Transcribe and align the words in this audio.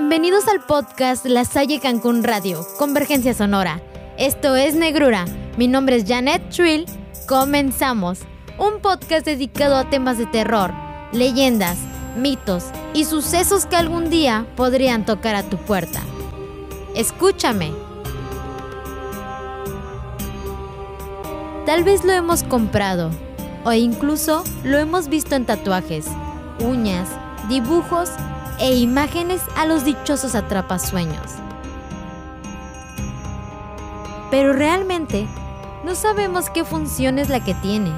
Bienvenidos 0.00 0.46
al 0.46 0.60
podcast 0.60 1.26
La 1.26 1.44
Salle 1.44 1.80
Cancún 1.80 2.22
Radio, 2.22 2.64
Convergencia 2.78 3.34
Sonora. 3.34 3.82
Esto 4.16 4.54
es 4.54 4.76
Negrura. 4.76 5.24
Mi 5.56 5.66
nombre 5.66 5.96
es 5.96 6.04
Janet 6.06 6.50
Trill. 6.50 6.86
Comenzamos. 7.26 8.20
Un 8.60 8.80
podcast 8.80 9.26
dedicado 9.26 9.74
a 9.74 9.90
temas 9.90 10.16
de 10.16 10.26
terror, 10.26 10.72
leyendas, 11.10 11.78
mitos 12.16 12.66
y 12.94 13.06
sucesos 13.06 13.66
que 13.66 13.74
algún 13.74 14.08
día 14.08 14.46
podrían 14.54 15.04
tocar 15.04 15.34
a 15.34 15.42
tu 15.42 15.56
puerta. 15.56 16.00
Escúchame. 16.94 17.72
Tal 21.66 21.82
vez 21.82 22.04
lo 22.04 22.12
hemos 22.12 22.44
comprado 22.44 23.10
o 23.64 23.72
incluso 23.72 24.44
lo 24.62 24.78
hemos 24.78 25.08
visto 25.08 25.34
en 25.34 25.44
tatuajes, 25.44 26.06
uñas, 26.60 27.08
dibujos 27.48 28.10
e 28.60 28.74
imágenes 28.74 29.40
a 29.56 29.66
los 29.66 29.84
dichosos 29.84 30.34
atrapasueños. 30.34 31.32
Pero 34.30 34.52
realmente 34.52 35.26
no 35.84 35.94
sabemos 35.94 36.50
qué 36.50 36.64
función 36.64 37.18
es 37.18 37.28
la 37.28 37.42
que 37.42 37.54
tiene, 37.54 37.92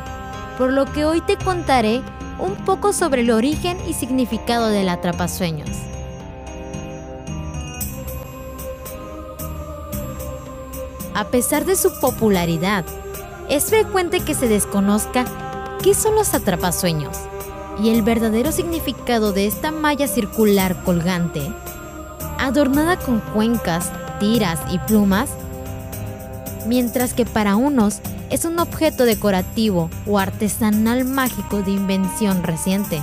por 0.59 0.73
lo 0.73 0.85
que 0.87 1.05
hoy 1.05 1.21
te 1.21 1.37
contaré 1.37 2.03
un 2.39 2.55
poco 2.65 2.93
sobre 2.93 3.23
el 3.23 3.31
origen 3.31 3.79
y 3.89 3.95
significado 3.95 4.69
del 4.69 4.89
atrapasueños. 4.89 5.71
A 11.15 11.25
pesar 11.25 11.65
de 11.65 11.77
su 11.77 11.99
popularidad, 12.01 12.85
es 13.49 13.65
frecuente 13.67 14.21
que 14.21 14.35
se 14.35 14.49
desconozca 14.49 15.25
qué 15.83 15.95
son 15.95 16.15
los 16.15 16.35
atrapasueños 16.35 17.19
y 17.83 17.91
el 17.91 18.03
verdadero 18.03 18.53
significado 18.53 19.33
de 19.33 19.47
esta 19.47 19.73
malla 19.73 20.07
circular 20.07 20.83
colgante, 20.85 21.53
adornada 22.39 22.99
con 22.99 23.21
cuencas, 23.21 23.91
tiras 24.19 24.61
y 24.71 24.79
plumas, 24.79 25.31
mientras 26.67 27.15
que 27.15 27.25
para 27.25 27.57
unos 27.57 28.01
es 28.29 28.45
un 28.45 28.59
objeto 28.59 29.05
decorativo 29.05 29.91
o 30.07 30.19
artesanal 30.19 31.05
mágico 31.05 31.63
de 31.63 31.73
invención 31.73 32.43
reciente. 32.43 33.03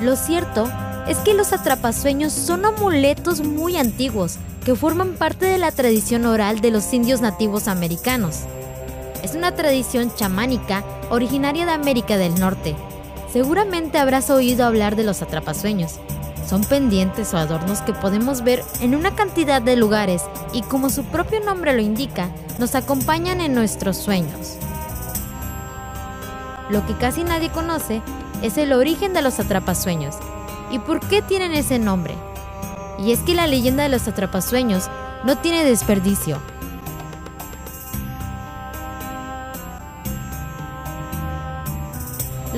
Lo 0.00 0.16
cierto 0.16 0.70
es 1.06 1.18
que 1.18 1.34
los 1.34 1.52
atrapasueños 1.52 2.32
son 2.32 2.64
amuletos 2.64 3.44
muy 3.44 3.76
antiguos 3.76 4.38
que 4.64 4.74
forman 4.74 5.12
parte 5.14 5.46
de 5.46 5.58
la 5.58 5.72
tradición 5.72 6.24
oral 6.26 6.60
de 6.60 6.70
los 6.70 6.92
indios 6.92 7.20
nativos 7.20 7.68
americanos. 7.68 8.40
Es 9.22 9.34
una 9.34 9.54
tradición 9.54 10.12
chamánica 10.14 10.84
originaria 11.10 11.66
de 11.66 11.72
América 11.72 12.16
del 12.16 12.38
Norte. 12.38 12.74
Seguramente 13.32 13.98
habrás 13.98 14.28
oído 14.28 14.66
hablar 14.66 14.96
de 14.96 15.04
los 15.04 15.22
atrapasueños. 15.22 16.00
Son 16.48 16.64
pendientes 16.64 17.32
o 17.32 17.38
adornos 17.38 17.80
que 17.82 17.92
podemos 17.92 18.42
ver 18.42 18.64
en 18.80 18.96
una 18.96 19.14
cantidad 19.14 19.62
de 19.62 19.76
lugares 19.76 20.24
y 20.52 20.62
como 20.62 20.90
su 20.90 21.04
propio 21.04 21.38
nombre 21.38 21.72
lo 21.72 21.80
indica, 21.80 22.28
nos 22.58 22.74
acompañan 22.74 23.40
en 23.40 23.54
nuestros 23.54 23.96
sueños. 23.96 24.56
Lo 26.70 26.84
que 26.86 26.96
casi 26.96 27.22
nadie 27.22 27.50
conoce 27.50 28.02
es 28.42 28.58
el 28.58 28.72
origen 28.72 29.12
de 29.12 29.22
los 29.22 29.38
atrapasueños 29.38 30.16
y 30.72 30.80
por 30.80 30.98
qué 31.00 31.22
tienen 31.22 31.52
ese 31.52 31.78
nombre. 31.78 32.14
Y 32.98 33.12
es 33.12 33.20
que 33.20 33.34
la 33.34 33.46
leyenda 33.46 33.84
de 33.84 33.90
los 33.90 34.08
atrapasueños 34.08 34.90
no 35.24 35.38
tiene 35.38 35.64
desperdicio. 35.64 36.40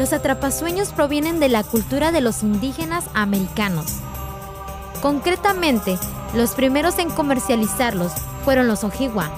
Los 0.03 0.13
atrapasueños 0.13 0.89
provienen 0.89 1.39
de 1.39 1.49
la 1.49 1.63
cultura 1.63 2.11
de 2.11 2.21
los 2.21 2.43
indígenas 2.43 3.05
americanos. 3.15 3.87
Concretamente, 5.01 5.97
los 6.35 6.57
primeros 6.57 6.99
en 6.99 7.09
comercializarlos 7.09 8.11
fueron 8.45 8.67
los 8.67 8.83
Ojibwa. 8.83 9.31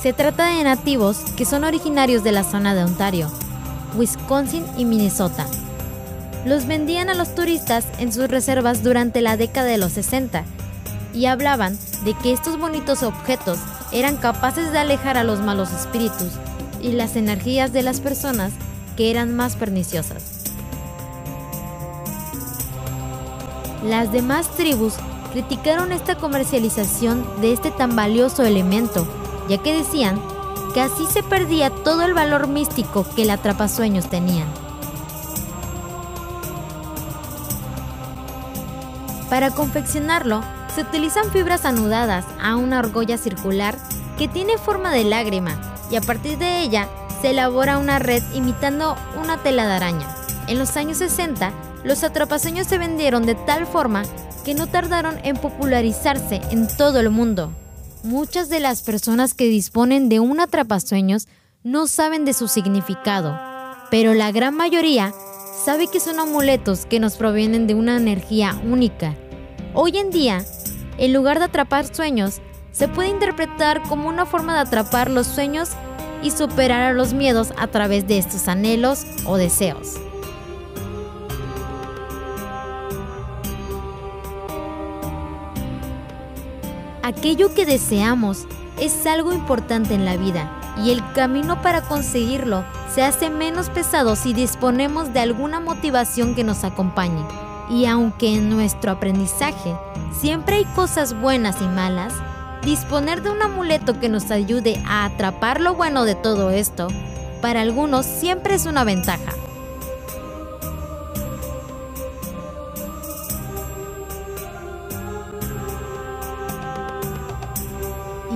Se 0.00 0.12
trata 0.12 0.46
de 0.46 0.62
nativos 0.62 1.18
que 1.36 1.44
son 1.44 1.64
originarios 1.64 2.22
de 2.22 2.30
la 2.30 2.44
zona 2.44 2.76
de 2.76 2.84
Ontario, 2.84 3.28
Wisconsin 3.96 4.64
y 4.78 4.84
Minnesota. 4.84 5.48
Los 6.44 6.68
vendían 6.68 7.10
a 7.10 7.14
los 7.14 7.34
turistas 7.34 7.88
en 7.98 8.12
sus 8.12 8.28
reservas 8.28 8.84
durante 8.84 9.20
la 9.20 9.36
década 9.36 9.66
de 9.66 9.78
los 9.78 9.94
60 9.94 10.44
y 11.12 11.26
hablaban 11.26 11.76
de 12.04 12.14
que 12.14 12.32
estos 12.32 12.56
bonitos 12.56 13.02
objetos 13.02 13.58
eran 13.90 14.16
capaces 14.16 14.70
de 14.70 14.78
alejar 14.78 15.16
a 15.18 15.24
los 15.24 15.40
malos 15.40 15.72
espíritus 15.72 16.34
y 16.80 16.92
las 16.92 17.16
energías 17.16 17.72
de 17.72 17.82
las 17.82 18.00
personas 18.00 18.52
que 18.96 19.10
eran 19.10 19.36
más 19.36 19.56
perniciosas. 19.56 20.22
Las 23.84 24.10
demás 24.10 24.48
tribus 24.56 24.94
criticaron 25.32 25.92
esta 25.92 26.16
comercialización 26.16 27.24
de 27.40 27.52
este 27.52 27.70
tan 27.70 27.94
valioso 27.94 28.42
elemento, 28.42 29.06
ya 29.48 29.58
que 29.58 29.76
decían 29.76 30.20
que 30.74 30.80
así 30.80 31.06
se 31.06 31.22
perdía 31.22 31.70
todo 31.70 32.02
el 32.02 32.14
valor 32.14 32.48
místico 32.48 33.06
que 33.14 33.22
el 33.22 33.30
atrapasueños 33.30 34.08
tenían. 34.08 34.48
Para 39.30 39.50
confeccionarlo, 39.50 40.42
se 40.74 40.82
utilizan 40.82 41.30
fibras 41.30 41.64
anudadas 41.64 42.24
a 42.40 42.56
una 42.56 42.78
argolla 42.78 43.18
circular 43.18 43.76
que 44.18 44.28
tiene 44.28 44.58
forma 44.58 44.92
de 44.92 45.04
lágrima 45.04 45.60
y 45.90 45.96
a 45.96 46.00
partir 46.00 46.38
de 46.38 46.60
ella 46.60 46.88
se 47.26 47.30
elabora 47.32 47.78
una 47.78 47.98
red 47.98 48.22
imitando 48.34 48.94
una 49.20 49.42
tela 49.42 49.66
de 49.66 49.72
araña. 49.72 50.06
En 50.46 50.60
los 50.60 50.76
años 50.76 50.98
60, 50.98 51.52
los 51.82 52.04
atrapasueños 52.04 52.68
se 52.68 52.78
vendieron 52.78 53.26
de 53.26 53.34
tal 53.34 53.66
forma 53.66 54.04
que 54.44 54.54
no 54.54 54.68
tardaron 54.68 55.18
en 55.24 55.36
popularizarse 55.36 56.40
en 56.52 56.68
todo 56.68 57.00
el 57.00 57.10
mundo. 57.10 57.50
Muchas 58.04 58.48
de 58.48 58.60
las 58.60 58.82
personas 58.82 59.34
que 59.34 59.48
disponen 59.48 60.08
de 60.08 60.20
un 60.20 60.38
atrapasueños 60.38 61.26
no 61.64 61.88
saben 61.88 62.24
de 62.24 62.32
su 62.32 62.46
significado, 62.46 63.36
pero 63.90 64.14
la 64.14 64.30
gran 64.30 64.54
mayoría 64.54 65.12
sabe 65.64 65.88
que 65.88 65.98
son 65.98 66.20
amuletos 66.20 66.86
que 66.86 67.00
nos 67.00 67.16
provienen 67.16 67.66
de 67.66 67.74
una 67.74 67.96
energía 67.96 68.54
única. 68.64 69.16
Hoy 69.74 69.98
en 69.98 70.10
día, 70.10 70.44
en 70.96 71.12
lugar 71.12 71.40
de 71.40 71.46
atrapar 71.46 71.92
sueños, 71.92 72.40
se 72.70 72.86
puede 72.86 73.08
interpretar 73.08 73.82
como 73.82 74.08
una 74.08 74.26
forma 74.26 74.54
de 74.54 74.60
atrapar 74.60 75.10
los 75.10 75.26
sueños 75.26 75.70
y 76.26 76.30
superar 76.32 76.82
a 76.82 76.92
los 76.92 77.12
miedos 77.12 77.52
a 77.56 77.68
través 77.68 78.08
de 78.08 78.18
estos 78.18 78.48
anhelos 78.48 79.06
o 79.24 79.36
deseos. 79.36 79.94
Aquello 87.02 87.54
que 87.54 87.64
deseamos 87.64 88.46
es 88.80 89.06
algo 89.06 89.32
importante 89.32 89.94
en 89.94 90.04
la 90.04 90.16
vida 90.16 90.50
y 90.84 90.90
el 90.90 91.00
camino 91.12 91.62
para 91.62 91.82
conseguirlo 91.82 92.64
se 92.92 93.04
hace 93.04 93.30
menos 93.30 93.70
pesado 93.70 94.16
si 94.16 94.34
disponemos 94.34 95.12
de 95.12 95.20
alguna 95.20 95.60
motivación 95.60 96.34
que 96.34 96.42
nos 96.42 96.64
acompañe. 96.64 97.24
Y 97.70 97.86
aunque 97.86 98.34
en 98.34 98.50
nuestro 98.50 98.90
aprendizaje 98.90 99.76
siempre 100.20 100.56
hay 100.56 100.64
cosas 100.64 101.18
buenas 101.20 101.62
y 101.62 101.68
malas, 101.68 102.12
disponer 102.66 103.22
de 103.22 103.30
un 103.30 103.40
amuleto 103.40 104.00
que 104.00 104.08
nos 104.08 104.32
ayude 104.32 104.82
a 104.88 105.04
atrapar 105.04 105.60
lo 105.60 105.76
bueno 105.76 106.04
de 106.04 106.16
todo 106.16 106.50
esto, 106.50 106.88
para 107.40 107.60
algunos 107.60 108.04
siempre 108.04 108.56
es 108.56 108.66
una 108.66 108.82
ventaja. 108.82 109.32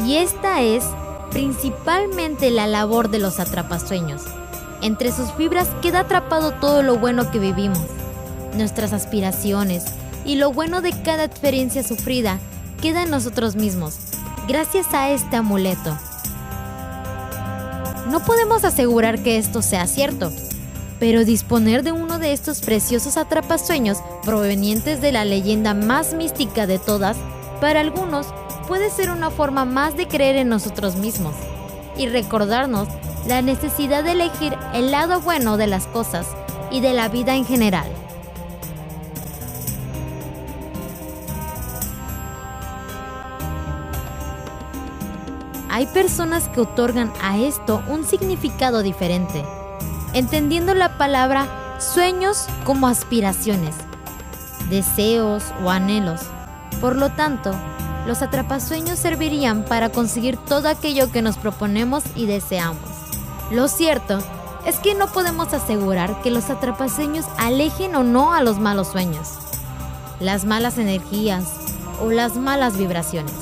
Y 0.07 0.17
esta 0.19 0.61
es 0.63 0.85
principalmente 1.33 2.51
la 2.51 2.69
labor 2.69 3.11
de 3.11 3.19
los 3.19 3.41
atrapasueños. 3.41 4.23
Entre 4.81 5.11
sus 5.11 5.33
fibras 5.33 5.69
queda 5.83 6.01
atrapado 6.01 6.53
todo 6.53 6.85
lo 6.85 6.97
bueno 6.99 7.33
que 7.33 7.41
vivimos, 7.41 7.83
nuestras 8.57 8.93
aspiraciones 8.93 9.87
y 10.25 10.37
lo 10.37 10.53
bueno 10.53 10.83
de 10.83 10.93
cada 11.03 11.25
experiencia 11.25 11.83
sufrida 11.83 12.39
queda 12.81 13.03
en 13.03 13.11
nosotros 13.11 13.57
mismos, 13.57 14.10
gracias 14.53 14.93
a 14.95 15.11
este 15.11 15.37
amuleto. 15.37 15.97
No 18.09 18.19
podemos 18.25 18.65
asegurar 18.65 19.23
que 19.23 19.39
esto 19.39 19.63
sea 19.63 19.87
cierto, 19.87 20.33
pero 20.99 21.25
disponer 21.25 21.85
de 21.85 21.93
uno 21.93 22.19
de 22.19 22.33
estos 22.33 22.61
preciosos 22.61 23.17
atrapasueños 23.17 23.99
provenientes 24.25 25.01
de 25.01 25.13
la 25.13 25.25
leyenda 25.25 25.73
más 25.73 26.15
mística 26.15 26.67
de 26.67 26.81
todas, 26.81 27.17
para 27.61 27.79
algunos 27.79 28.27
puede 28.67 28.91
ser 28.91 29.11
una 29.11 29.31
forma 29.31 29.65
más 29.65 29.97
de 29.97 30.09
creer 30.09 30.35
en 30.35 30.49
nosotros 30.49 30.97
mismos 30.97 31.37
y 31.97 32.09
recordarnos 32.09 32.89
la 33.29 33.43
necesidad 33.43 34.03
de 34.03 34.13
elegir 34.13 34.57
el 34.75 34.91
lado 34.91 35.21
bueno 35.21 35.59
de 35.59 35.69
las 35.69 35.87
cosas 35.87 36.27
y 36.73 36.81
de 36.81 36.93
la 36.93 37.09
vida 37.09 37.37
en 37.37 37.45
general. 37.45 38.00
Hay 45.81 45.87
personas 45.87 46.47
que 46.51 46.61
otorgan 46.61 47.11
a 47.23 47.39
esto 47.39 47.83
un 47.89 48.05
significado 48.05 48.83
diferente, 48.83 49.43
entendiendo 50.13 50.75
la 50.75 50.99
palabra 50.99 51.49
sueños 51.79 52.49
como 52.67 52.87
aspiraciones. 52.87 53.75
deseos 54.69 55.43
o 55.65 55.71
anhelos. 55.71 56.21
Por 56.83 56.97
lo 56.97 57.09
tanto, 57.13 57.53
los 58.07 58.21
atrapasueños 58.21 58.99
servirían 58.99 59.65
para 59.65 59.89
conseguir 59.89 60.37
todo 60.37 60.69
aquello 60.69 61.11
que 61.11 61.23
nos 61.23 61.39
proponemos 61.39 62.05
y 62.15 62.27
deseamos. 62.27 62.83
Lo 63.51 63.67
cierto 63.67 64.19
es 64.67 64.79
que 64.81 64.95
no 64.95 65.07
podemos 65.07 65.55
asegurar 65.55 66.21
que 66.21 66.31
los 66.31 66.51
atrapasueños 66.51 67.25
alejen 67.39 67.97
o 67.97 68.05
no 68.05 68.35
a 68.35 68.43
los 68.43 68.59
malos 68.59 68.89
sueños, 68.89 69.31
las 70.21 70.45
malas 70.45 70.77
energías 70.77 71.45
o 72.03 72.11
las 72.11 72.37
malas 72.37 72.77
vibraciones. 72.77 73.33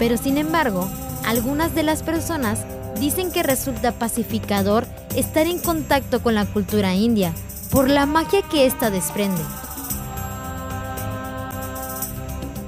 Pero 0.00 0.16
sin 0.16 0.36
embargo, 0.36 0.90
algunas 1.24 1.74
de 1.74 1.82
las 1.82 2.02
personas 2.02 2.64
dicen 2.98 3.30
que 3.32 3.42
resulta 3.42 3.92
pacificador 3.92 4.86
estar 5.16 5.46
en 5.46 5.58
contacto 5.58 6.22
con 6.22 6.34
la 6.34 6.46
cultura 6.46 6.94
india 6.94 7.32
por 7.70 7.88
la 7.88 8.06
magia 8.06 8.42
que 8.42 8.66
ésta 8.66 8.90
desprende. 8.90 9.42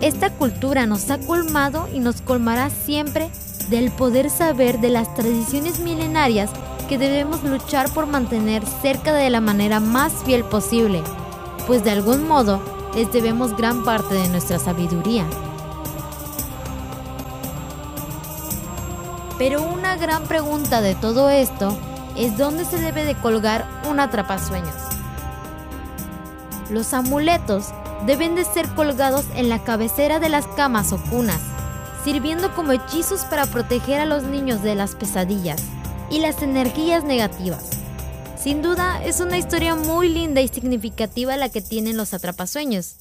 Esta 0.01 0.31
cultura 0.31 0.87
nos 0.87 1.11
ha 1.11 1.19
colmado 1.19 1.89
y 1.93 1.99
nos 1.99 2.21
colmará 2.21 2.71
siempre 2.71 3.31
del 3.71 3.91
poder 3.91 4.31
saber 4.31 4.81
de 4.81 4.91
las 4.91 5.15
tradiciones 5.15 5.79
milenarias 5.79 6.51
que 6.89 6.99
debemos 6.99 7.43
luchar 7.45 7.93
por 7.93 8.07
mantener 8.07 8.65
cerca 8.83 9.15
de 9.15 9.31
la 9.31 9.41
manera 9.41 9.81
más 9.81 10.13
fiel 10.25 10.45
posible, 10.45 11.03
pues 11.67 11.83
de 11.85 11.91
algún 11.91 12.29
modo 12.29 12.61
les 12.95 13.11
debemos 13.13 13.57
gran 13.57 13.83
parte 13.85 14.15
de 14.15 14.29
nuestra 14.29 14.59
sabiduría. 14.59 15.27
Pero 19.45 19.63
una 19.63 19.99
gran 19.99 20.25
pregunta 20.25 20.81
de 20.81 20.95
todo 20.95 21.29
esto 21.29 21.77
es 22.17 22.39
dónde 22.39 22.65
se 22.65 22.79
debe 22.79 23.05
de 23.05 23.15
colgar 23.15 23.69
un 23.87 24.01
atrapasueños. 24.01 24.75
Los 26.71 26.95
amuletos 26.95 27.67
deben 28.07 28.37
de 28.37 28.47
ser 28.47 28.67
colgados 28.69 29.27
en 29.37 29.51
la 29.51 29.63
cabecera 29.63 30.19
de 30.19 30.31
las 30.31 30.47
camas 30.47 30.95
o 30.95 30.97
cunas, 31.11 31.43
sirviendo 32.05 32.55
como 32.55 32.73
hechizos 32.73 33.27
para 33.27 33.45
proteger 33.45 34.01
a 34.01 34.07
los 34.07 34.23
niños 34.23 34.63
de 34.63 34.77
las 34.77 34.95
pesadillas 34.95 35.63
y 36.11 36.21
las 36.21 36.41
energías 36.41 37.05
negativas. 37.05 37.69
Sin 38.43 38.63
duda, 38.63 39.05
es 39.05 39.21
una 39.21 39.37
historia 39.37 39.75
muy 39.75 40.09
linda 40.09 40.41
y 40.41 40.49
significativa 40.49 41.37
la 41.37 41.51
que 41.51 41.61
tienen 41.61 41.99
los 41.99 42.15
atrapasueños. 42.15 42.97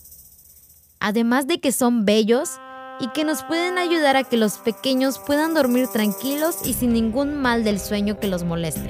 Además 1.00 1.48
de 1.48 1.62
que 1.62 1.72
son 1.72 2.04
bellos 2.04 2.60
y 3.00 3.07
que 3.10 3.24
nos 3.24 3.44
pueden 3.44 3.78
ayudar 3.78 4.16
a 4.16 4.24
que 4.24 4.38
los 4.38 4.57
pequeños 4.57 5.19
puedan 5.19 5.54
dormir 5.54 5.88
tranquilos 5.88 6.57
y 6.66 6.74
sin 6.74 6.94
ningún 6.94 7.36
mal 7.36 7.63
del 7.63 7.80
sueño 7.80 8.19
que 8.19 8.28
los 8.28 8.44
moleste. 8.44 8.90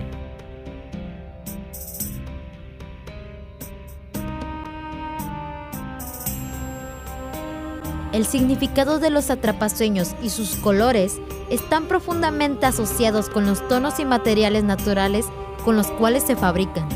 El 8.12 8.28
significado 8.28 9.00
de 9.00 9.10
los 9.10 9.32
atrapasueños 9.32 10.16
y 10.22 10.30
sus 10.30 10.56
colores 10.58 11.20
están 11.50 11.88
profundamente 11.88 12.68
asociados 12.68 13.28
con 13.28 13.48
los 13.48 13.68
tonos 13.68 14.00
y 14.00 14.06
materiales 14.06 14.64
naturales 14.64 15.26
con 15.66 15.76
los 15.76 15.88
cuales 15.88 16.24
se 16.24 16.36
fabrican. 16.36 16.88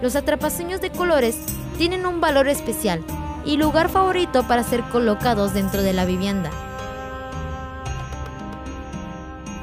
Los 0.00 0.16
atrapasueños 0.16 0.80
de 0.80 0.90
colores 0.90 1.36
tienen 1.76 2.06
un 2.06 2.22
valor 2.22 2.48
especial 2.48 3.04
y 3.46 3.56
lugar 3.56 3.88
favorito 3.88 4.42
para 4.42 4.62
ser 4.62 4.82
colocados 4.82 5.54
dentro 5.54 5.82
de 5.82 5.94
la 5.94 6.04
vivienda. 6.04 6.50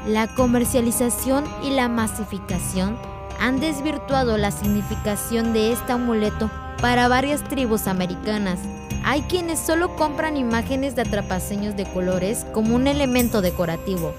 La 0.08 0.26
comercialización 0.26 1.44
y 1.62 1.70
la 1.70 1.88
masificación 1.88 2.96
han 3.38 3.60
desvirtuado 3.60 4.36
la 4.38 4.50
significación 4.50 5.52
de 5.52 5.70
este 5.72 5.92
amuleto 5.92 6.50
para 6.80 7.06
varias 7.06 7.44
tribus 7.44 7.86
americanas 7.86 8.58
hay 9.06 9.20
quienes 9.20 9.58
solo 9.58 9.96
compran 9.96 10.38
imágenes 10.38 10.96
de 10.96 11.02
atrapaseños 11.02 11.76
de 11.76 11.84
colores 11.84 12.46
como 12.54 12.74
un 12.74 12.86
elemento 12.86 13.42
decorativo. 13.42 14.14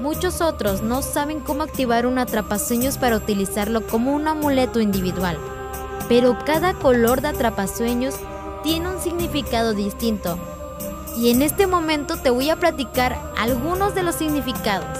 Muchos 0.00 0.40
otros 0.40 0.80
no 0.80 1.02
saben 1.02 1.40
cómo 1.40 1.62
activar 1.62 2.06
un 2.06 2.18
atrapaseños 2.18 2.96
para 2.96 3.16
utilizarlo 3.16 3.86
como 3.86 4.14
un 4.14 4.26
amuleto 4.26 4.80
individual. 4.80 5.36
Pero 6.08 6.38
cada 6.46 6.72
color 6.72 7.20
de 7.20 7.28
atrapasueños 7.28 8.14
tiene 8.62 8.88
un 8.88 9.00
significado 9.00 9.74
distinto. 9.74 10.38
Y 11.16 11.30
en 11.30 11.42
este 11.42 11.66
momento 11.66 12.16
te 12.16 12.30
voy 12.30 12.50
a 12.50 12.56
platicar 12.56 13.18
algunos 13.36 13.94
de 13.94 14.02
los 14.02 14.14
significados. 14.14 14.98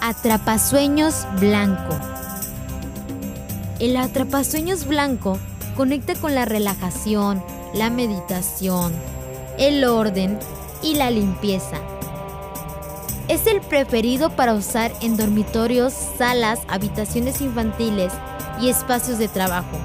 Atrapasueños 0.00 1.26
blanco. 1.38 1.94
El 3.78 3.96
atrapasueños 3.96 4.86
blanco 4.86 5.38
conecta 5.76 6.14
con 6.14 6.34
la 6.34 6.46
relajación, 6.46 7.42
la 7.74 7.90
meditación, 7.90 8.92
el 9.58 9.84
orden 9.84 10.38
y 10.82 10.94
la 10.94 11.10
limpieza. 11.10 11.76
Es 13.28 13.46
el 13.46 13.60
preferido 13.60 14.30
para 14.30 14.54
usar 14.54 14.90
en 15.02 15.18
dormitorios, 15.18 15.92
salas, 15.92 16.60
habitaciones 16.66 17.42
infantiles 17.42 18.10
y 18.58 18.70
espacios 18.70 19.18
de 19.18 19.28
trabajo. 19.28 19.76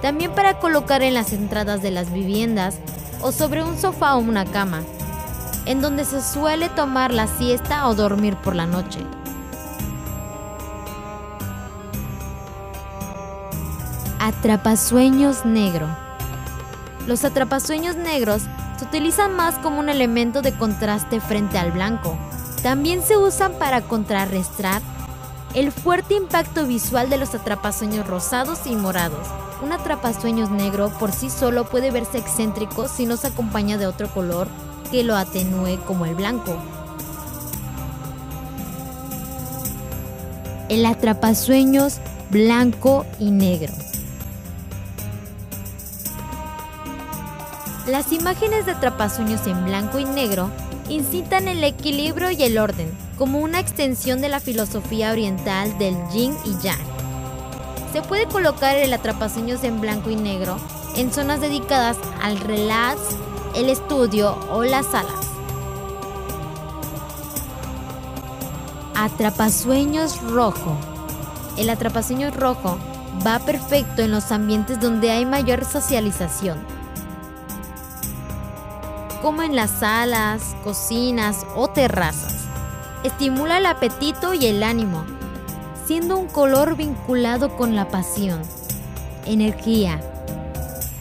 También 0.00 0.32
para 0.32 0.60
colocar 0.60 1.02
en 1.02 1.14
las 1.14 1.32
entradas 1.32 1.82
de 1.82 1.90
las 1.90 2.12
viviendas 2.12 2.78
o 3.20 3.32
sobre 3.32 3.64
un 3.64 3.76
sofá 3.76 4.14
o 4.14 4.20
una 4.20 4.44
cama, 4.44 4.82
en 5.66 5.80
donde 5.80 6.04
se 6.04 6.22
suele 6.22 6.68
tomar 6.68 7.12
la 7.12 7.26
siesta 7.26 7.88
o 7.88 7.96
dormir 7.96 8.36
por 8.36 8.54
la 8.54 8.66
noche. 8.66 9.00
Atrapasueños 14.20 15.44
negro. 15.44 15.88
Los 17.08 17.24
atrapasueños 17.24 17.96
negros 17.96 18.42
se 18.78 18.84
utilizan 18.84 19.34
más 19.34 19.56
como 19.58 19.80
un 19.80 19.88
elemento 19.88 20.42
de 20.42 20.56
contraste 20.56 21.20
frente 21.20 21.58
al 21.58 21.72
blanco. 21.72 22.16
También 22.64 23.02
se 23.02 23.18
usan 23.18 23.52
para 23.58 23.82
contrarrestar 23.82 24.80
el 25.52 25.70
fuerte 25.70 26.14
impacto 26.14 26.66
visual 26.66 27.10
de 27.10 27.18
los 27.18 27.34
atrapasueños 27.34 28.06
rosados 28.06 28.60
y 28.64 28.74
morados. 28.74 29.28
Un 29.62 29.72
atrapasueños 29.72 30.48
negro 30.48 30.88
por 30.98 31.12
sí 31.12 31.28
solo 31.28 31.66
puede 31.66 31.90
verse 31.90 32.16
excéntrico 32.16 32.88
si 32.88 33.04
no 33.04 33.18
se 33.18 33.26
acompaña 33.26 33.76
de 33.76 33.86
otro 33.86 34.08
color 34.08 34.48
que 34.90 35.04
lo 35.04 35.14
atenúe 35.14 35.78
como 35.86 36.06
el 36.06 36.14
blanco. 36.14 36.56
El 40.70 40.86
atrapasueños 40.86 41.98
blanco 42.30 43.04
y 43.18 43.30
negro. 43.30 43.74
Las 47.86 48.10
imágenes 48.10 48.64
de 48.64 48.72
atrapasueños 48.72 49.46
en 49.46 49.66
blanco 49.66 49.98
y 49.98 50.06
negro 50.06 50.50
incitan 50.88 51.48
el 51.48 51.64
equilibrio 51.64 52.30
y 52.30 52.42
el 52.42 52.58
orden, 52.58 52.90
como 53.18 53.38
una 53.38 53.60
extensión 53.60 54.20
de 54.20 54.28
la 54.28 54.40
filosofía 54.40 55.12
oriental 55.12 55.76
del 55.78 55.96
yin 56.12 56.34
y 56.44 56.62
yang. 56.62 56.78
Se 57.92 58.02
puede 58.02 58.26
colocar 58.26 58.76
el 58.76 58.92
atrapasueños 58.92 59.62
en 59.64 59.80
blanco 59.80 60.10
y 60.10 60.16
negro 60.16 60.56
en 60.96 61.12
zonas 61.12 61.40
dedicadas 61.40 61.96
al 62.22 62.38
relax, 62.40 63.00
el 63.54 63.68
estudio 63.68 64.36
o 64.50 64.64
las 64.64 64.86
salas. 64.86 65.26
Atrapasueños 68.96 70.20
rojo. 70.22 70.76
El 71.56 71.70
atrapasueños 71.70 72.34
rojo 72.34 72.78
va 73.26 73.38
perfecto 73.40 74.02
en 74.02 74.10
los 74.10 74.32
ambientes 74.32 74.80
donde 74.80 75.10
hay 75.10 75.24
mayor 75.24 75.64
socialización 75.64 76.73
como 79.24 79.42
en 79.42 79.56
las 79.56 79.70
salas, 79.80 80.54
cocinas 80.64 81.46
o 81.56 81.68
terrazas. 81.68 82.44
Estimula 83.04 83.56
el 83.56 83.64
apetito 83.64 84.34
y 84.34 84.44
el 84.44 84.62
ánimo, 84.62 85.02
siendo 85.86 86.18
un 86.18 86.26
color 86.26 86.76
vinculado 86.76 87.56
con 87.56 87.74
la 87.74 87.88
pasión, 87.88 88.42
energía, 89.24 89.98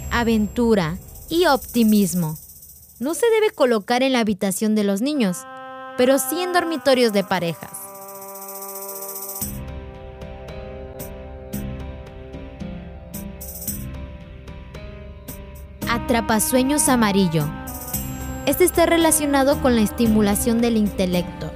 aventura 0.10 0.96
y 1.28 1.48
optimismo. 1.48 2.38
No 2.98 3.14
se 3.14 3.30
debe 3.30 3.50
colocar 3.50 4.04
en 4.04 4.14
la 4.14 4.22
habitación 4.22 4.74
de 4.74 4.86
los 4.86 5.02
niños, 5.02 5.40
pero 5.98 6.18
sí 6.18 6.40
en 6.42 6.54
dormitorios 6.54 7.12
de 7.12 7.26
parejas. 7.26 7.72
Atrapasueños 15.90 16.88
amarillo. 16.88 17.63
Este 18.46 18.66
está 18.66 18.86
relacionado 18.86 19.62
con 19.62 19.76
la 19.76 19.82
estimulación 19.82 20.60
del 20.60 20.76
intelecto. 20.76 21.50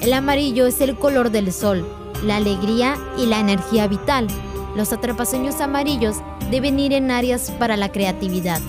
El 0.00 0.12
amarillo 0.12 0.66
es 0.66 0.80
el 0.80 0.96
color 0.96 1.30
del 1.30 1.52
sol, 1.52 1.86
la 2.24 2.36
alegría 2.36 2.96
y 3.16 3.26
la 3.26 3.38
energía 3.38 3.86
vital. 3.86 4.26
Los 4.74 4.92
atrapasueños 4.92 5.60
amarillos 5.60 6.16
deben 6.50 6.80
ir 6.80 6.94
en 6.94 7.12
áreas 7.12 7.52
para 7.60 7.76
la 7.76 7.92
creatividad 7.92 8.60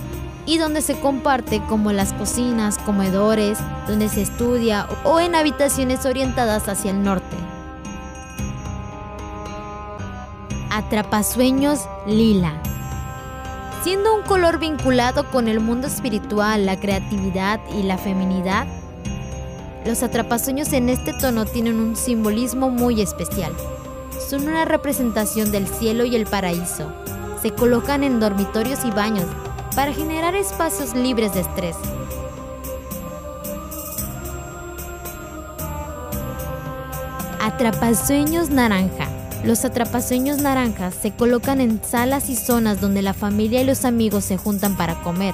y 0.46 0.60
donde 0.60 0.84
se 0.84 1.00
comparte 1.00 1.60
como 1.68 1.92
las 1.92 2.14
cocinas, 2.14 2.78
comedores, 2.78 3.58
donde 3.88 4.08
se 4.08 4.22
estudia 4.22 4.88
o 5.04 5.20
en 5.20 5.34
habitaciones 5.34 6.06
orientadas 6.06 6.70
hacia 6.70 6.92
el 6.92 7.04
norte. 7.04 7.36
Atrapasueños 10.70 11.88
lila. 12.06 12.62
Siendo 13.88 14.14
un 14.14 14.24
color 14.24 14.60
vinculado 14.60 15.32
con 15.32 15.48
el 15.48 15.62
mundo 15.62 15.88
espiritual, 15.88 16.66
la 16.66 16.78
creatividad 16.78 17.62
y 17.74 17.84
la 17.84 17.98
feminidad, 17.98 18.68
los 19.86 20.04
atrapasueños 20.04 20.74
en 20.74 20.90
este 20.90 21.14
tono 21.14 21.46
tienen 21.46 21.80
un 21.80 21.96
simbolismo 21.96 22.70
muy 22.70 23.00
especial. 23.00 23.54
Son 24.30 24.46
una 24.46 24.66
representación 24.66 25.54
del 25.54 25.70
cielo 25.70 26.04
y 26.04 26.18
el 26.18 26.26
paraíso. 26.26 26.92
Se 27.42 27.52
colocan 27.52 28.04
en 28.04 28.20
dormitorios 28.20 28.84
y 28.84 28.92
baños 28.92 29.28
para 29.74 29.94
generar 29.94 30.36
espacios 30.36 30.94
libres 30.94 31.34
de 31.34 31.40
estrés. 31.40 31.78
Atrapasueños 37.40 38.50
naranja. 38.50 39.17
Los 39.48 39.64
atrapasueños 39.64 40.40
naranjas 40.40 40.94
se 40.94 41.12
colocan 41.12 41.62
en 41.62 41.82
salas 41.82 42.30
y 42.30 42.36
zonas 42.36 42.82
donde 42.82 43.02
la 43.02 43.14
familia 43.14 43.62
y 43.62 43.64
los 43.64 43.86
amigos 43.86 44.26
se 44.26 44.36
juntan 44.36 44.76
para 44.76 45.02
comer. 45.04 45.34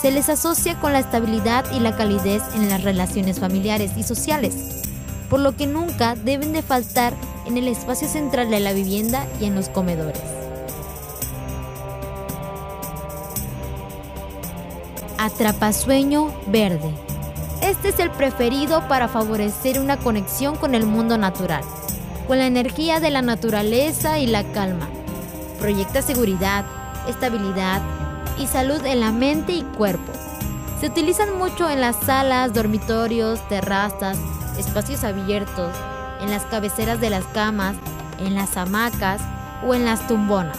Se 0.00 0.10
les 0.10 0.30
asocia 0.30 0.80
con 0.80 0.94
la 0.94 1.00
estabilidad 1.00 1.70
y 1.70 1.80
la 1.80 1.94
calidez 1.94 2.42
en 2.54 2.70
las 2.70 2.82
relaciones 2.82 3.38
familiares 3.38 3.90
y 3.98 4.02
sociales, 4.02 4.54
por 5.28 5.40
lo 5.40 5.54
que 5.54 5.66
nunca 5.66 6.14
deben 6.14 6.54
de 6.54 6.62
faltar 6.62 7.12
en 7.44 7.58
el 7.58 7.68
espacio 7.68 8.08
central 8.08 8.48
de 8.48 8.60
la 8.60 8.72
vivienda 8.72 9.26
y 9.38 9.44
en 9.44 9.54
los 9.54 9.68
comedores. 9.68 10.22
Atrapasueño 15.18 16.32
verde. 16.46 16.94
Este 17.60 17.90
es 17.90 17.98
el 17.98 18.10
preferido 18.10 18.88
para 18.88 19.06
favorecer 19.06 19.80
una 19.80 19.98
conexión 19.98 20.56
con 20.56 20.74
el 20.74 20.86
mundo 20.86 21.18
natural 21.18 21.62
con 22.28 22.38
la 22.38 22.46
energía 22.46 23.00
de 23.00 23.10
la 23.10 23.22
naturaleza 23.22 24.18
y 24.18 24.26
la 24.26 24.44
calma. 24.52 24.86
Proyecta 25.58 26.02
seguridad, 26.02 26.66
estabilidad 27.08 27.80
y 28.38 28.46
salud 28.46 28.84
en 28.84 29.00
la 29.00 29.12
mente 29.12 29.52
y 29.52 29.62
cuerpo. 29.62 30.12
Se 30.78 30.88
utilizan 30.88 31.38
mucho 31.38 31.70
en 31.70 31.80
las 31.80 31.96
salas, 31.96 32.52
dormitorios, 32.52 33.40
terrazas, 33.48 34.18
espacios 34.58 35.04
abiertos, 35.04 35.74
en 36.20 36.30
las 36.30 36.44
cabeceras 36.44 37.00
de 37.00 37.08
las 37.08 37.24
camas, 37.28 37.76
en 38.18 38.34
las 38.34 38.58
hamacas 38.58 39.22
o 39.66 39.74
en 39.74 39.86
las 39.86 40.06
tumbonas. 40.06 40.58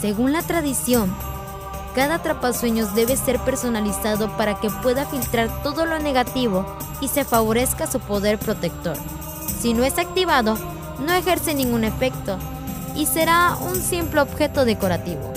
Según 0.00 0.32
la 0.32 0.42
tradición, 0.42 1.14
cada 1.96 2.16
atrapasueños 2.16 2.94
debe 2.94 3.16
ser 3.16 3.38
personalizado 3.40 4.36
para 4.36 4.60
que 4.60 4.68
pueda 4.68 5.06
filtrar 5.06 5.62
todo 5.62 5.86
lo 5.86 5.98
negativo 5.98 6.66
y 7.00 7.08
se 7.08 7.24
favorezca 7.24 7.86
su 7.86 8.00
poder 8.00 8.38
protector. 8.38 8.98
Si 9.58 9.72
no 9.72 9.82
es 9.82 9.98
activado, 9.98 10.58
no 11.00 11.14
ejerce 11.14 11.54
ningún 11.54 11.84
efecto 11.84 12.38
y 12.94 13.06
será 13.06 13.56
un 13.56 13.76
simple 13.76 14.20
objeto 14.20 14.66
decorativo. 14.66 15.32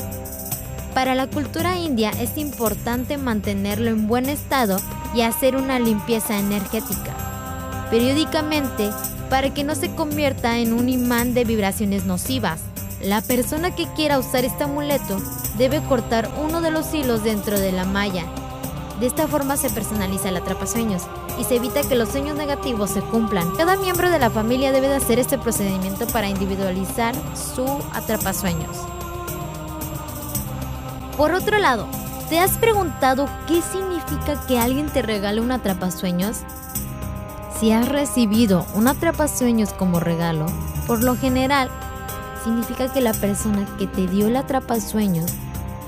Para 0.94 1.16
la 1.16 1.28
cultura 1.28 1.78
india 1.78 2.12
es 2.20 2.38
importante 2.38 3.18
mantenerlo 3.18 3.90
en 3.90 4.10
buen 4.10 4.28
estado 4.28 4.80
y 5.16 5.22
hacer 5.22 5.56
una 5.56 5.80
limpieza 5.80 6.38
energética 6.38 7.16
periódicamente 7.90 8.90
para 9.30 9.54
que 9.54 9.64
no 9.64 9.76
se 9.76 9.96
convierta 9.96 10.58
en 10.58 10.74
un 10.74 10.90
imán 10.90 11.34
de 11.34 11.46
vibraciones 11.46 12.04
nocivas. 12.04 12.60
La 13.02 13.22
persona 13.22 13.74
que 13.74 13.88
quiera 13.94 14.20
usar 14.20 14.44
este 14.44 14.66
amuleto 14.66 15.22
debe 15.60 15.84
cortar 15.84 16.32
uno 16.42 16.62
de 16.62 16.72
los 16.72 16.94
hilos 16.94 17.22
dentro 17.22 17.60
de 17.60 17.74
la 17.74 17.84
malla. 17.84 18.24
De 19.02 19.06
esta 19.06 19.28
forma 19.28 19.58
se 19.58 19.70
personaliza 19.70 20.30
el 20.30 20.38
atrapasueños 20.38 21.04
y 21.38 21.44
se 21.44 21.58
evita 21.58 21.84
que 21.84 21.96
los 21.96 22.10
sueños 22.10 22.38
negativos 22.38 22.92
se 22.92 23.02
cumplan. 23.02 23.54
Cada 23.58 23.76
miembro 23.76 24.10
de 24.10 24.20
la 24.20 24.30
familia 24.30 24.72
debe 24.72 24.88
de 24.88 24.96
hacer 24.96 25.20
este 25.20 25.38
procedimiento 25.38 26.08
para 26.08 26.30
individualizar 26.30 27.14
su 27.36 27.66
atrapasueños. 27.94 28.78
Por 31.18 31.34
otro 31.34 31.60
lado, 31.60 31.88
¿te 32.30 32.40
has 32.40 32.58
preguntado 32.58 33.28
qué 33.46 33.62
significa 33.62 34.42
que 34.48 34.58
alguien 34.58 34.88
te 34.88 35.02
regale 35.02 35.42
un 35.42 35.52
atrapasueños? 35.52 36.38
Si 37.60 37.74
has 37.74 37.90
recibido 37.90 38.66
un 38.76 38.88
atrapasueños 38.88 39.74
como 39.74 40.00
regalo, 40.00 40.46
por 40.88 41.04
lo 41.04 41.18
general 41.18 41.70
significa 42.46 42.92
que 42.94 43.02
la 43.02 43.14
persona 43.14 43.68
que 43.78 43.88
te 43.88 44.08
dio 44.08 44.28
el 44.28 44.38
atrapasueños 44.38 45.30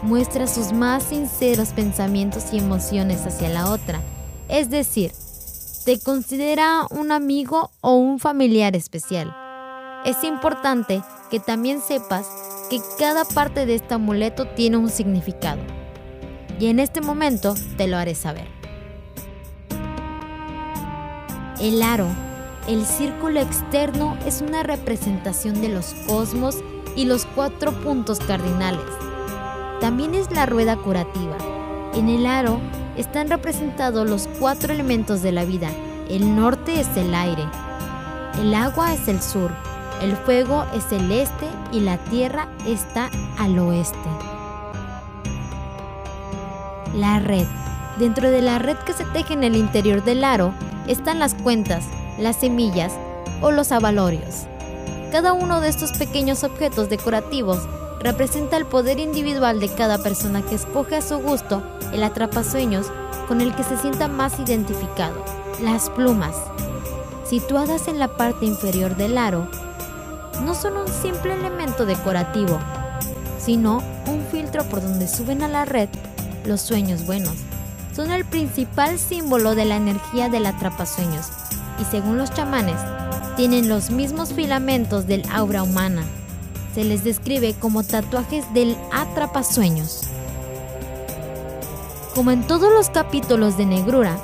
muestra 0.03 0.47
sus 0.47 0.71
más 0.73 1.03
sinceros 1.03 1.69
pensamientos 1.69 2.53
y 2.53 2.57
emociones 2.57 3.25
hacia 3.25 3.49
la 3.49 3.69
otra. 3.69 4.01
Es 4.49 4.69
decir, 4.69 5.11
te 5.85 5.99
considera 5.99 6.85
un 6.89 7.11
amigo 7.11 7.71
o 7.81 7.95
un 7.95 8.19
familiar 8.19 8.75
especial. 8.75 9.35
Es 10.05 10.23
importante 10.23 11.01
que 11.29 11.39
también 11.39 11.81
sepas 11.81 12.27
que 12.69 12.81
cada 12.97 13.25
parte 13.25 13.65
de 13.65 13.75
este 13.75 13.93
amuleto 13.93 14.47
tiene 14.47 14.77
un 14.77 14.89
significado. 14.89 15.61
Y 16.59 16.67
en 16.67 16.79
este 16.79 17.01
momento 17.01 17.55
te 17.77 17.87
lo 17.87 17.97
haré 17.97 18.15
saber. 18.15 18.47
El 21.59 21.81
aro 21.81 22.07
el 22.67 22.85
círculo 22.85 23.39
externo 23.39 24.17
es 24.25 24.41
una 24.41 24.61
representación 24.61 25.61
de 25.61 25.69
los 25.69 25.93
cosmos 26.07 26.57
y 26.95 27.05
los 27.05 27.25
cuatro 27.25 27.71
puntos 27.81 28.19
cardinales. 28.19 28.85
También 29.81 30.13
es 30.13 30.29
la 30.31 30.45
rueda 30.45 30.77
curativa. 30.77 31.35
En 31.95 32.07
el 32.07 32.27
aro 32.27 32.61
están 32.97 33.29
representados 33.29 34.07
los 34.07 34.29
cuatro 34.39 34.71
elementos 34.71 35.23
de 35.23 35.31
la 35.31 35.43
vida. 35.43 35.69
El 36.07 36.35
norte 36.35 36.79
es 36.79 36.95
el 36.95 37.15
aire, 37.15 37.43
el 38.39 38.53
agua 38.53 38.93
es 38.93 39.07
el 39.07 39.21
sur, 39.21 39.49
el 40.01 40.15
fuego 40.17 40.65
es 40.75 40.91
el 40.91 41.11
este 41.11 41.47
y 41.71 41.79
la 41.79 41.97
tierra 41.97 42.47
está 42.67 43.09
al 43.39 43.57
oeste. 43.57 43.97
La 46.95 47.19
red. 47.19 47.47
Dentro 47.97 48.29
de 48.29 48.41
la 48.41 48.59
red 48.59 48.77
que 48.77 48.93
se 48.93 49.05
teje 49.05 49.33
en 49.33 49.43
el 49.43 49.55
interior 49.55 50.03
del 50.03 50.23
aro 50.23 50.53
están 50.87 51.17
las 51.19 51.33
cuentas, 51.33 51.85
las 52.19 52.35
semillas 52.35 52.93
o 53.41 53.49
los 53.49 53.71
avalorios. 53.71 54.45
Cada 55.11 55.33
uno 55.33 55.59
de 55.59 55.69
estos 55.69 55.91
pequeños 55.93 56.43
objetos 56.43 56.89
decorativos 56.89 57.67
representa 58.03 58.57
el 58.57 58.65
poder 58.65 58.99
individual 58.99 59.59
de 59.59 59.69
cada 59.69 59.97
persona 59.99 60.41
que 60.41 60.55
escoge 60.55 60.95
a 60.95 61.01
su 61.01 61.17
gusto 61.19 61.61
el 61.93 62.03
atrapasueños 62.03 62.87
con 63.27 63.41
el 63.41 63.55
que 63.55 63.63
se 63.63 63.77
sienta 63.77 64.07
más 64.07 64.39
identificado. 64.39 65.23
Las 65.61 65.89
plumas, 65.89 66.35
situadas 67.25 67.87
en 67.87 67.99
la 67.99 68.17
parte 68.17 68.45
inferior 68.45 68.95
del 68.95 69.17
aro, 69.17 69.47
no 70.43 70.55
son 70.55 70.77
un 70.77 70.87
simple 70.87 71.33
elemento 71.33 71.85
decorativo, 71.85 72.59
sino 73.37 73.83
un 74.07 74.25
filtro 74.31 74.63
por 74.65 74.81
donde 74.81 75.07
suben 75.07 75.43
a 75.43 75.47
la 75.47 75.65
red 75.65 75.89
los 76.45 76.61
sueños 76.61 77.05
buenos. 77.05 77.35
Son 77.95 78.11
el 78.11 78.25
principal 78.25 78.97
símbolo 78.97 79.53
de 79.53 79.65
la 79.65 79.75
energía 79.75 80.29
del 80.29 80.45
atrapasueños 80.45 81.27
y 81.79 81.85
según 81.85 82.17
los 82.17 82.33
chamanes, 82.33 82.77
tienen 83.35 83.69
los 83.69 83.91
mismos 83.91 84.33
filamentos 84.33 85.07
del 85.07 85.23
aura 85.31 85.63
humana. 85.63 86.03
Se 86.73 86.83
les 86.83 87.03
describe 87.03 87.53
como 87.53 87.83
tatuajes 87.83 88.45
del 88.53 88.77
atrapasueños. 88.93 90.03
Como 92.15 92.31
en 92.31 92.47
todos 92.47 92.71
los 92.71 92.89
capítulos 92.89 93.57
de 93.57 93.65
Negrura, 93.65 94.17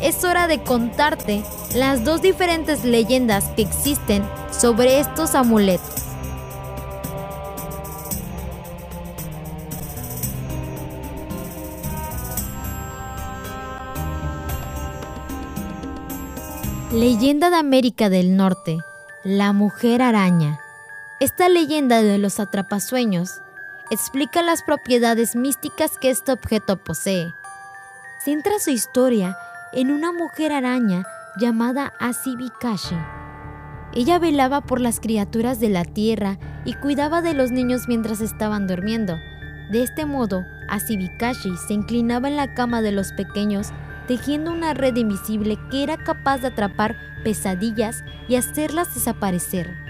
es 0.00 0.24
hora 0.24 0.46
de 0.46 0.62
contarte 0.62 1.42
las 1.74 2.04
dos 2.04 2.22
diferentes 2.22 2.84
leyendas 2.84 3.44
que 3.56 3.62
existen 3.62 4.22
sobre 4.50 5.00
estos 5.00 5.34
amuletos. 5.34 6.00
Leyenda 16.92 17.50
de 17.50 17.56
América 17.56 18.08
del 18.08 18.36
Norte, 18.36 18.78
la 19.22 19.52
mujer 19.52 20.02
araña. 20.02 20.60
Esta 21.20 21.50
leyenda 21.50 22.00
de 22.00 22.16
los 22.16 22.40
atrapasueños 22.40 23.42
explica 23.90 24.40
las 24.40 24.62
propiedades 24.62 25.36
místicas 25.36 25.98
que 25.98 26.08
este 26.08 26.32
objeto 26.32 26.78
posee. 26.78 27.34
Centra 28.24 28.58
su 28.58 28.70
historia 28.70 29.36
en 29.74 29.90
una 29.90 30.12
mujer 30.12 30.50
araña 30.50 31.04
llamada 31.38 31.92
Asibikashi. 32.00 32.96
Ella 33.92 34.18
velaba 34.18 34.62
por 34.62 34.80
las 34.80 34.98
criaturas 34.98 35.60
de 35.60 35.68
la 35.68 35.84
tierra 35.84 36.38
y 36.64 36.72
cuidaba 36.72 37.20
de 37.20 37.34
los 37.34 37.50
niños 37.50 37.86
mientras 37.86 38.22
estaban 38.22 38.66
durmiendo. 38.66 39.18
De 39.70 39.82
este 39.82 40.06
modo, 40.06 40.46
Asibikashi 40.70 41.54
se 41.68 41.74
inclinaba 41.74 42.28
en 42.28 42.36
la 42.36 42.54
cama 42.54 42.80
de 42.80 42.92
los 42.92 43.12
pequeños 43.12 43.72
tejiendo 44.08 44.52
una 44.52 44.72
red 44.72 44.96
invisible 44.96 45.58
que 45.70 45.82
era 45.82 45.98
capaz 45.98 46.38
de 46.38 46.46
atrapar 46.46 46.96
pesadillas 47.24 48.04
y 48.26 48.36
hacerlas 48.36 48.94
desaparecer. 48.94 49.89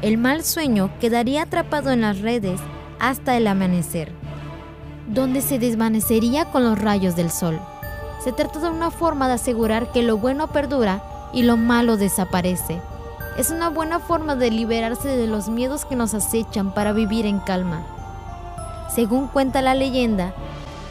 El 0.00 0.16
mal 0.16 0.44
sueño 0.44 0.90
quedaría 1.00 1.42
atrapado 1.42 1.90
en 1.90 2.02
las 2.02 2.20
redes 2.20 2.60
hasta 3.00 3.36
el 3.36 3.48
amanecer, 3.48 4.12
donde 5.08 5.40
se 5.40 5.58
desvanecería 5.58 6.44
con 6.52 6.62
los 6.62 6.78
rayos 6.78 7.16
del 7.16 7.32
sol. 7.32 7.58
Se 8.22 8.30
trata 8.30 8.60
de 8.60 8.70
una 8.70 8.92
forma 8.92 9.26
de 9.26 9.34
asegurar 9.34 9.90
que 9.90 10.04
lo 10.04 10.16
bueno 10.16 10.52
perdura 10.52 11.02
y 11.32 11.42
lo 11.42 11.56
malo 11.56 11.96
desaparece. 11.96 12.80
Es 13.36 13.50
una 13.50 13.70
buena 13.70 13.98
forma 13.98 14.36
de 14.36 14.52
liberarse 14.52 15.08
de 15.08 15.26
los 15.26 15.48
miedos 15.48 15.84
que 15.84 15.96
nos 15.96 16.14
acechan 16.14 16.72
para 16.72 16.92
vivir 16.92 17.26
en 17.26 17.40
calma. 17.40 17.84
Según 18.94 19.26
cuenta 19.26 19.62
la 19.62 19.74
leyenda, 19.74 20.32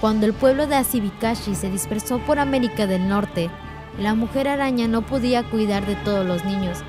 cuando 0.02 0.26
el 0.26 0.34
pueblo 0.34 0.68
de 0.68 0.76
Asibikashi 0.76 1.56
se 1.56 1.72
dispersó 1.72 2.20
por 2.20 2.40
América 2.40 2.88
del 2.88 3.08
Norte, 3.08 3.50
la 3.98 4.16
mujer 4.16 4.50
araña 4.50 4.90
no 4.90 5.02
podía 5.02 5.50
cuidar 5.50 5.86
de 5.86 5.96
todos 5.96 6.26
los 6.26 6.44
niños, 6.44 6.84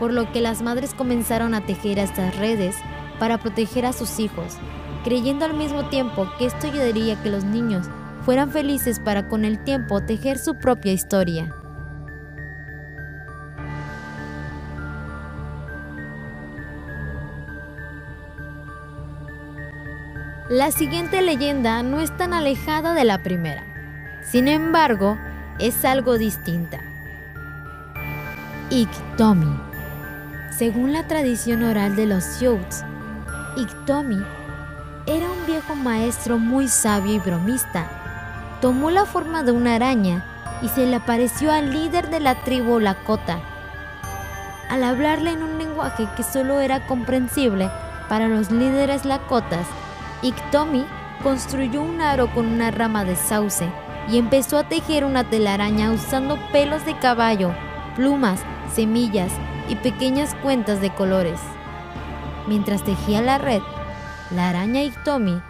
por 0.00 0.14
lo 0.14 0.32
que 0.32 0.40
las 0.40 0.62
madres 0.62 0.94
comenzaron 0.94 1.52
a 1.54 1.66
tejer 1.66 1.98
estas 1.98 2.34
redes 2.36 2.74
para 3.18 3.38
proteger 3.38 3.84
a 3.84 3.92
sus 3.92 4.18
hijos, 4.18 4.56
creyendo 5.04 5.44
al 5.44 5.52
mismo 5.54 5.90
tiempo 5.90 6.26
que 6.38 6.46
esto 6.46 6.66
ayudaría 6.66 7.14
a 7.14 7.22
que 7.22 7.28
los 7.28 7.44
niños 7.44 7.86
fueran 8.24 8.50
felices 8.50 8.98
para 8.98 9.28
con 9.28 9.44
el 9.44 9.62
tiempo 9.62 10.00
tejer 10.00 10.38
su 10.38 10.58
propia 10.58 10.92
historia. 10.92 11.54
La 20.48 20.72
siguiente 20.72 21.20
leyenda 21.22 21.82
no 21.82 22.00
es 22.00 22.16
tan 22.16 22.32
alejada 22.32 22.94
de 22.94 23.04
la 23.04 23.22
primera. 23.22 23.62
Sin 24.24 24.48
embargo, 24.48 25.16
es 25.60 25.84
algo 25.84 26.18
distinta. 26.18 26.80
Iktomi. 28.70 29.69
Según 30.60 30.92
la 30.92 31.08
tradición 31.08 31.62
oral 31.62 31.96
de 31.96 32.04
los 32.04 32.22
Sioux, 32.22 32.60
Iktomi 33.56 34.22
era 35.06 35.30
un 35.30 35.46
viejo 35.46 35.74
maestro 35.74 36.38
muy 36.38 36.68
sabio 36.68 37.14
y 37.14 37.18
bromista. 37.18 37.88
Tomó 38.60 38.90
la 38.90 39.06
forma 39.06 39.42
de 39.42 39.52
una 39.52 39.76
araña 39.76 40.22
y 40.60 40.68
se 40.68 40.84
le 40.84 40.96
apareció 40.96 41.50
al 41.50 41.72
líder 41.72 42.10
de 42.10 42.20
la 42.20 42.34
tribu 42.44 42.78
Lakota. 42.78 43.40
Al 44.68 44.84
hablarle 44.84 45.30
en 45.30 45.42
un 45.42 45.56
lenguaje 45.56 46.06
que 46.14 46.22
solo 46.22 46.60
era 46.60 46.86
comprensible 46.86 47.70
para 48.10 48.28
los 48.28 48.50
líderes 48.50 49.06
Lakotas, 49.06 49.66
Iktomi 50.20 50.84
construyó 51.22 51.80
un 51.80 52.02
aro 52.02 52.30
con 52.34 52.44
una 52.44 52.70
rama 52.70 53.06
de 53.06 53.16
sauce 53.16 53.66
y 54.10 54.18
empezó 54.18 54.58
a 54.58 54.68
tejer 54.68 55.06
una 55.06 55.24
telaraña 55.24 55.90
usando 55.90 56.38
pelos 56.52 56.84
de 56.84 56.98
caballo, 56.98 57.50
plumas, 57.96 58.40
semillas 58.74 59.32
y 59.70 59.76
pequeñas 59.76 60.34
cuentas 60.42 60.80
de 60.80 60.92
colores. 60.92 61.40
Mientras 62.48 62.82
tejía 62.82 63.22
la 63.22 63.38
red, 63.38 63.62
la 64.34 64.48
araña 64.48 64.82
Iktomi 64.82 65.40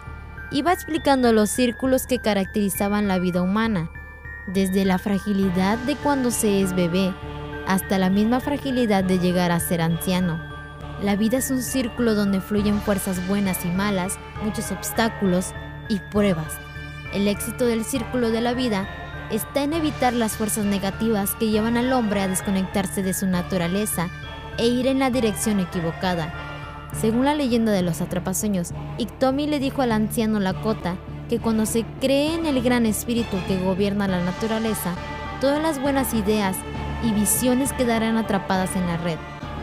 iba 0.51 0.71
explicando 0.71 1.33
los 1.33 1.49
círculos 1.49 2.05
que 2.05 2.19
caracterizaban 2.19 3.07
la 3.07 3.17
vida 3.17 3.41
humana, 3.41 3.89
desde 4.47 4.85
la 4.85 4.99
fragilidad 4.99 5.77
de 5.79 5.95
cuando 5.95 6.29
se 6.29 6.61
es 6.61 6.75
bebé 6.75 7.13
hasta 7.67 7.97
la 7.97 8.09
misma 8.09 8.39
fragilidad 8.39 9.03
de 9.03 9.17
llegar 9.17 9.51
a 9.51 9.59
ser 9.59 9.81
anciano. 9.81 10.39
La 11.01 11.15
vida 11.15 11.37
es 11.37 11.49
un 11.49 11.63
círculo 11.63 12.13
donde 12.13 12.41
fluyen 12.41 12.79
fuerzas 12.79 13.27
buenas 13.27 13.65
y 13.65 13.69
malas, 13.69 14.19
muchos 14.43 14.71
obstáculos 14.71 15.53
y 15.89 15.99
pruebas. 16.11 16.59
El 17.13 17.27
éxito 17.27 17.65
del 17.65 17.83
círculo 17.83 18.29
de 18.29 18.41
la 18.41 18.53
vida 18.53 18.87
está 19.31 19.63
en 19.63 19.73
evitar 19.73 20.13
las 20.13 20.33
fuerzas 20.33 20.65
negativas 20.65 21.35
que 21.35 21.49
llevan 21.49 21.77
al 21.77 21.91
hombre 21.93 22.21
a 22.21 22.27
desconectarse 22.27 23.03
de 23.03 23.13
su 23.13 23.27
naturaleza 23.27 24.09
e 24.57 24.67
ir 24.67 24.87
en 24.87 24.99
la 24.99 25.09
dirección 25.09 25.59
equivocada. 25.59 26.33
Según 26.99 27.25
la 27.25 27.35
leyenda 27.35 27.71
de 27.71 27.81
los 27.81 28.01
atrapasueños, 28.01 28.71
Iktomi 28.97 29.47
le 29.47 29.59
dijo 29.59 29.81
al 29.81 29.91
anciano 29.91 30.39
Lakota 30.39 30.95
que 31.29 31.39
cuando 31.39 31.65
se 31.65 31.85
cree 32.01 32.35
en 32.35 32.45
el 32.45 32.61
gran 32.61 32.85
espíritu 32.85 33.37
que 33.47 33.57
gobierna 33.57 34.07
la 34.07 34.23
naturaleza, 34.23 34.93
todas 35.39 35.61
las 35.61 35.79
buenas 35.81 36.13
ideas 36.13 36.55
y 37.03 37.13
visiones 37.13 37.71
quedarán 37.73 38.17
atrapadas 38.17 38.75
en 38.75 38.85
la 38.87 38.97
red 38.97 39.17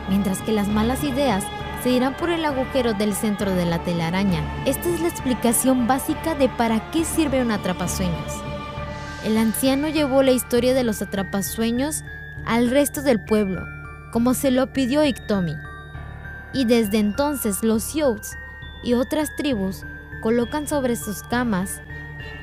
mientras 0.09 0.41
que 0.41 0.53
las 0.53 0.69
malas 0.69 1.05
ideas 1.05 1.45
se 1.83 1.91
irán 1.91 2.17
por 2.17 2.31
el 2.31 2.45
agujero 2.45 2.95
del 2.95 3.15
centro 3.15 3.55
de 3.55 3.67
la 3.67 3.79
telaraña. 3.79 4.43
Esta 4.67 4.89
es 4.89 5.01
la 5.01 5.09
explicación 5.09 5.87
básica 5.87 6.35
de 6.35 6.49
para 6.49 6.91
qué 6.91 7.05
sirve 7.05 7.43
un 7.43 7.51
atrapasueños. 7.51 8.33
El 9.25 9.37
anciano 9.37 9.89
llevó 9.89 10.23
la 10.23 10.31
historia 10.31 10.75
de 10.75 10.85
los 10.85 11.03
atrapasueños 11.03 12.03
al 12.47 12.71
resto 12.71 13.03
del 13.03 13.25
pueblo, 13.25 13.65
como 14.13 14.35
se 14.35 14.51
lo 14.51 14.73
pidió 14.73 15.05
Iktomi. 15.05 15.55
Y 16.55 16.65
desde 16.65 16.99
entonces 16.99 17.63
los 17.63 17.83
Sioux 17.83 18.21
y 18.83 18.95
otras 18.95 19.29
tribus 19.37 19.85
colocan 20.23 20.67
sobre 20.67 20.97
sus 20.97 21.23
camas 21.25 21.83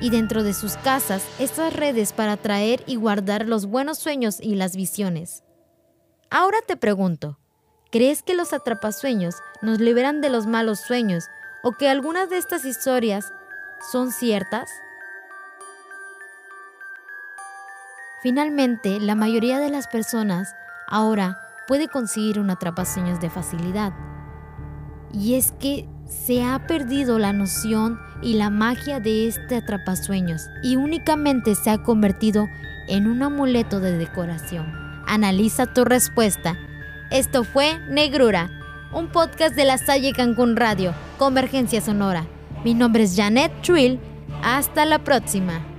y 0.00 0.10
dentro 0.10 0.42
de 0.42 0.54
sus 0.54 0.76
casas 0.76 1.26
estas 1.38 1.72
redes 1.72 2.12
para 2.12 2.32
atraer 2.32 2.82
y 2.86 2.96
guardar 2.96 3.46
los 3.46 3.66
buenos 3.66 3.98
sueños 3.98 4.38
y 4.40 4.54
las 4.54 4.76
visiones. 4.76 5.42
Ahora 6.30 6.58
te 6.66 6.76
pregunto, 6.76 7.38
¿Crees 7.96 8.22
que 8.22 8.34
los 8.34 8.52
atrapasueños 8.52 9.36
nos 9.62 9.80
liberan 9.80 10.20
de 10.20 10.28
los 10.28 10.46
malos 10.46 10.80
sueños 10.80 11.24
o 11.62 11.72
que 11.72 11.88
algunas 11.88 12.28
de 12.28 12.36
estas 12.36 12.64
historias 12.64 13.32
son 13.92 14.12
ciertas? 14.12 14.68
Finalmente, 18.26 18.98
la 18.98 19.14
mayoría 19.14 19.60
de 19.60 19.70
las 19.70 19.86
personas 19.86 20.56
ahora 20.88 21.38
puede 21.68 21.86
conseguir 21.86 22.40
un 22.40 22.50
atrapasueños 22.50 23.20
de 23.20 23.30
facilidad. 23.30 23.92
Y 25.12 25.34
es 25.34 25.52
que 25.52 25.88
se 26.06 26.42
ha 26.42 26.66
perdido 26.66 27.20
la 27.20 27.32
noción 27.32 28.00
y 28.22 28.34
la 28.34 28.50
magia 28.50 28.98
de 28.98 29.28
este 29.28 29.54
atrapasueños 29.54 30.42
y 30.64 30.74
únicamente 30.74 31.54
se 31.54 31.70
ha 31.70 31.84
convertido 31.84 32.48
en 32.88 33.06
un 33.06 33.22
amuleto 33.22 33.78
de 33.78 33.96
decoración. 33.96 34.66
Analiza 35.06 35.72
tu 35.72 35.84
respuesta 35.84 36.58
esto 37.12 37.44
fue 37.44 37.78
Negrura, 37.88 38.50
un 38.92 39.06
podcast 39.06 39.54
de 39.54 39.66
la 39.66 39.78
Salle 39.78 40.10
Cancún 40.10 40.56
Radio, 40.56 40.94
Convergencia 41.16 41.80
Sonora. 41.80 42.26
Mi 42.64 42.74
nombre 42.74 43.04
es 43.04 43.14
Janet 43.14 43.52
Trill. 43.62 44.00
Hasta 44.42 44.84
la 44.84 44.98
próxima. 44.98 45.75